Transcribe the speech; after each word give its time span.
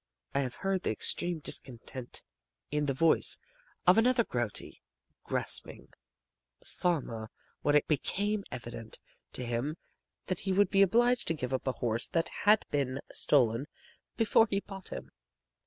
I 0.33 0.39
have 0.39 0.55
heard 0.55 0.81
the 0.81 0.89
extreme 0.89 1.41
discontent 1.41 2.23
in 2.71 2.87
the 2.87 2.93
voice 2.95 3.37
of 3.85 3.99
another 3.99 4.23
grouty, 4.23 4.81
grasping 5.25 5.89
farmer 6.65 7.29
when 7.61 7.75
it 7.75 7.85
became 7.87 8.43
evident 8.51 8.99
to 9.33 9.45
him 9.45 9.77
that 10.25 10.39
he 10.39 10.53
would 10.53 10.71
be 10.71 10.81
obliged 10.81 11.27
to 11.27 11.35
give 11.35 11.53
up 11.53 11.67
a 11.67 11.73
horse 11.73 12.07
that 12.07 12.29
had 12.45 12.65
been 12.71 12.99
stolen 13.11 13.67
before 14.17 14.47
he 14.49 14.59
bought 14.59 14.89
him. 14.89 15.11